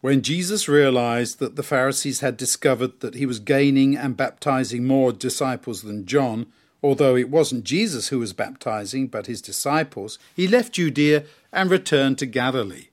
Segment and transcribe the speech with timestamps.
[0.00, 5.12] When Jesus realized that the Pharisees had discovered that he was gaining and baptizing more
[5.12, 6.46] disciples than John,
[6.82, 12.18] although it wasn't Jesus who was baptizing, but his disciples, he left Judea and returned
[12.18, 12.88] to Galilee.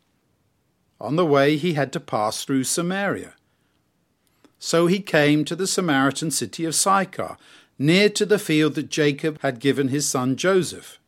[0.99, 3.35] On the way, he had to pass through Samaria.
[4.57, 7.37] So he came to the Samaritan city of Sychar,
[7.77, 10.99] near to the field that Jacob had given his son Joseph.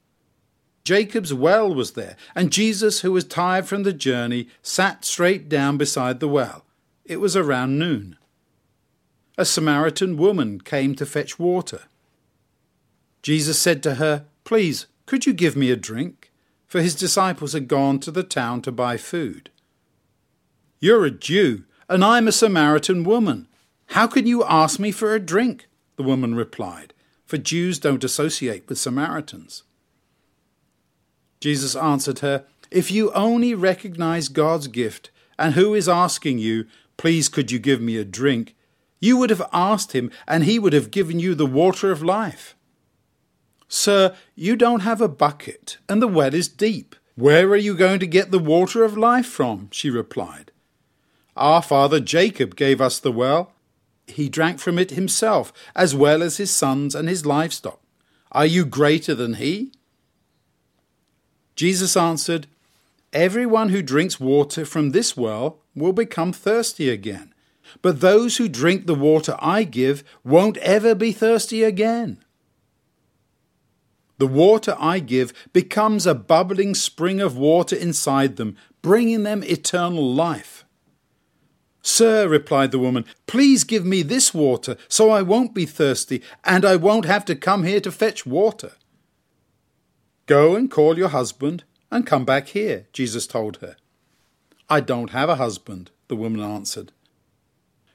[0.88, 5.75] Jacob's well was there, and Jesus, who was tired from the journey, sat straight down
[5.75, 6.63] beside the well.
[7.04, 8.15] It was around noon.
[9.37, 11.82] A Samaritan woman came to fetch water.
[13.21, 16.32] Jesus said to her, Please, could you give me a drink?
[16.68, 19.49] For his disciples had gone to the town to buy food.
[20.79, 23.49] You're a Jew, and I'm a Samaritan woman.
[23.88, 25.68] How can you ask me for a drink?
[25.97, 26.93] The woman replied,
[27.25, 29.63] for Jews don't associate with Samaritans.
[31.39, 36.66] Jesus answered her, If you only recognize God's gift and who is asking you,
[36.97, 38.55] Please, could you give me a drink?
[38.99, 42.55] you would have asked him, and he would have given you the water of life.
[43.67, 46.95] Sir, you don't have a bucket, and the well is deep.
[47.15, 49.69] Where are you going to get the water of life from?
[49.71, 50.52] she replied.
[51.35, 53.53] Our father Jacob gave us the well.
[54.08, 57.80] He drank from it himself, as well as his sons and his livestock.
[58.31, 59.71] Are you greater than he?
[61.58, 62.47] Jesus answered,
[63.11, 67.33] Everyone who drinks water from this well will become thirsty again,
[67.81, 72.23] but those who drink the water I give won't ever be thirsty again.
[74.19, 80.14] The water I give becomes a bubbling spring of water inside them, bringing them eternal
[80.14, 80.64] life.
[81.81, 86.66] Sir, replied the woman, please give me this water so I won't be thirsty and
[86.66, 88.73] I won't have to come here to fetch water.
[90.28, 93.78] Go and call your husband and come back here, Jesus told her.
[94.70, 96.92] I don't have a husband, the woman answered.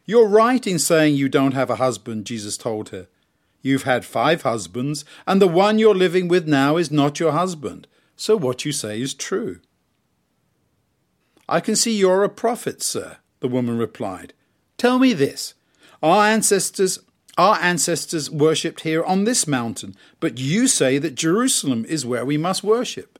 [0.06, 3.06] You're right in saying you don't have a husband, Jesus told her.
[3.60, 7.86] You've had five husbands, and the one you're living with now is not your husband,
[8.16, 9.60] so what you say is true.
[11.48, 14.32] I can see you're a prophet, sir, the woman replied.
[14.78, 15.52] Tell me this.
[16.02, 16.98] Our ancestors
[17.38, 22.36] our ancestors worshipped here on this mountain, but you say that Jerusalem is where we
[22.36, 23.18] must worship.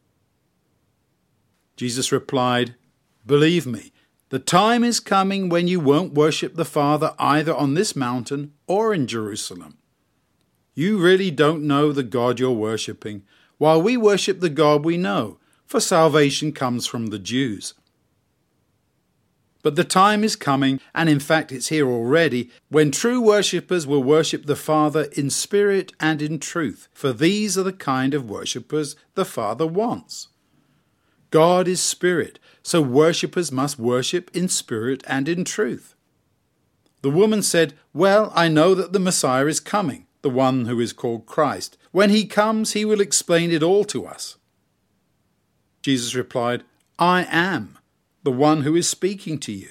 [1.77, 2.75] Jesus replied,
[3.27, 3.93] Believe me,
[4.28, 8.93] the time is coming when you won't worship the Father either on this mountain or
[8.93, 9.78] in Jerusalem.
[10.75, 13.25] You really don't know the God you're worshipping,
[13.59, 17.75] while we worship the God we know, for salvation comes from the Jews.
[19.62, 24.03] But the time is coming, and in fact it's here already, when true worshippers will
[24.03, 28.97] worship the Father in spirit and in truth, for these are the kind of worshippers
[29.15, 30.28] the Father wants.
[31.31, 35.95] God is spirit, so worshippers must worship in spirit and in truth.
[37.03, 40.93] The woman said, Well, I know that the Messiah is coming, the one who is
[40.93, 41.78] called Christ.
[41.91, 44.37] When he comes, he will explain it all to us.
[45.83, 46.65] Jesus replied,
[46.99, 47.78] I am
[48.22, 49.69] the one who is speaking to you.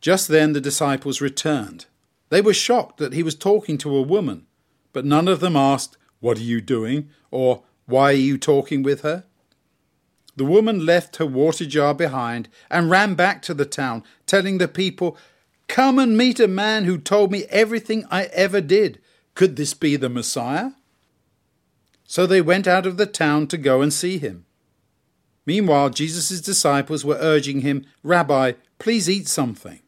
[0.00, 1.86] Just then the disciples returned.
[2.28, 4.46] They were shocked that he was talking to a woman,
[4.92, 7.10] but none of them asked, What are you doing?
[7.30, 9.24] or Why are you talking with her?
[10.36, 14.68] The woman left her water jar behind and ran back to the town, telling the
[14.68, 15.16] people,
[15.68, 19.00] Come and meet a man who told me everything I ever did.
[19.34, 20.70] Could this be the Messiah?
[22.04, 24.45] So they went out of the town to go and see him.
[25.46, 29.80] Meanwhile, Jesus' disciples were urging him, Rabbi, please eat something.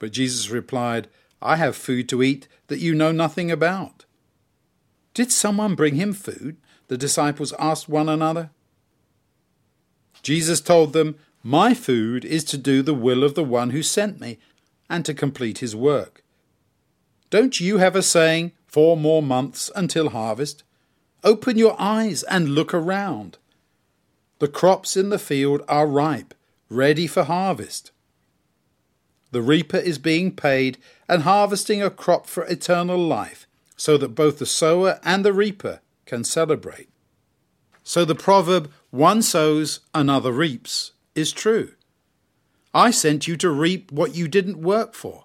[0.00, 1.08] But Jesus replied,
[1.40, 4.04] I have food to eat that you know nothing about.
[5.14, 6.56] Did someone bring him food?
[6.88, 8.50] The disciples asked one another.
[10.22, 14.20] Jesus told them, My food is to do the will of the one who sent
[14.20, 14.38] me
[14.90, 16.24] and to complete his work.
[17.30, 20.62] Don't you have a saying, Four more months until harvest?
[21.24, 23.38] Open your eyes and look around.
[24.38, 26.34] The crops in the field are ripe,
[26.70, 27.90] ready for harvest.
[29.30, 30.78] The reaper is being paid
[31.08, 33.46] and harvesting a crop for eternal life,
[33.76, 36.88] so that both the sower and the reaper can celebrate.
[37.82, 41.72] So the proverb, one sows, another reaps, is true.
[42.72, 45.24] I sent you to reap what you didn't work for.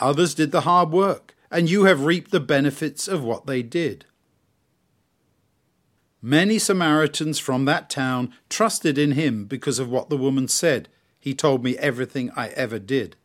[0.00, 4.04] Others did the hard work, and you have reaped the benefits of what they did.
[6.20, 10.88] Many Samaritans from that town trusted in him because of what the woman said.
[11.20, 13.16] He told me everything I ever did.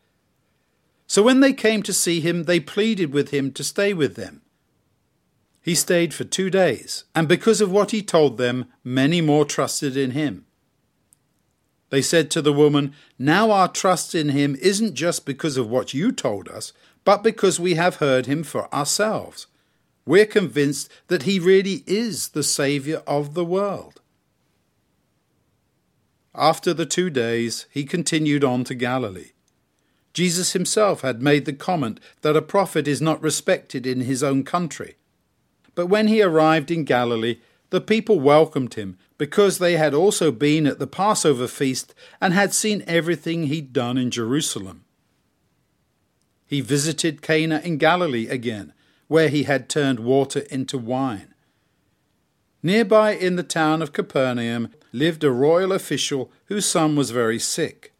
[1.07, 4.41] So when they came to see him, they pleaded with him to stay with them.
[5.61, 9.95] He stayed for two days, and because of what he told them, many more trusted
[9.95, 10.45] in him.
[11.89, 15.93] They said to the woman, Now our trust in him isn't just because of what
[15.93, 16.73] you told us,
[17.05, 19.47] but because we have heard him for ourselves.
[20.05, 24.01] We're convinced that he really is the Saviour of the world.
[26.35, 29.31] After the two days, he continued on to Galilee.
[30.13, 34.43] Jesus himself had made the comment that a prophet is not respected in his own
[34.43, 34.95] country.
[35.75, 37.39] But when he arrived in Galilee,
[37.69, 42.53] the people welcomed him because they had also been at the Passover feast and had
[42.53, 44.83] seen everything he'd done in Jerusalem.
[46.45, 48.72] He visited Cana in Galilee again,
[49.07, 51.33] where he had turned water into wine.
[52.61, 57.93] Nearby in the town of Capernaum lived a royal official whose son was very sick.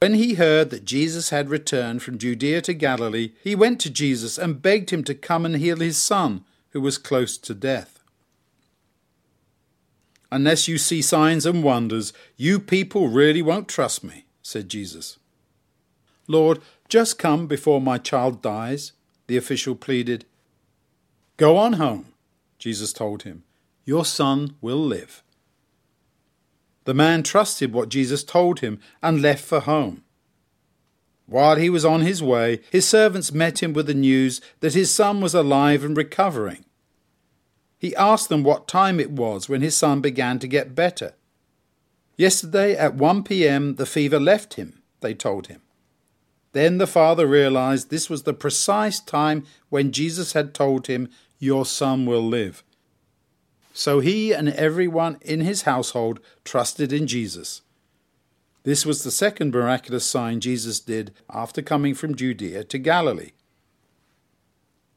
[0.00, 4.36] When he heard that Jesus had returned from Judea to Galilee, he went to Jesus
[4.36, 8.00] and begged him to come and heal his son, who was close to death.
[10.30, 15.18] Unless you see signs and wonders, you people really won't trust me, said Jesus.
[16.26, 18.92] Lord, just come before my child dies,
[19.26, 20.24] the official pleaded.
[21.36, 22.06] Go on home,
[22.58, 23.44] Jesus told him.
[23.84, 25.22] Your son will live.
[26.84, 30.04] The man trusted what Jesus told him and left for home.
[31.26, 34.90] While he was on his way, his servants met him with the news that his
[34.90, 36.64] son was alive and recovering.
[37.78, 41.14] He asked them what time it was when his son began to get better.
[42.16, 45.62] Yesterday at 1 p.m., the fever left him, they told him.
[46.54, 51.10] Then the father realized this was the precise time when Jesus had told him,
[51.40, 52.62] Your son will live.
[53.72, 57.62] So he and everyone in his household trusted in Jesus.
[58.62, 63.32] This was the second miraculous sign Jesus did after coming from Judea to Galilee.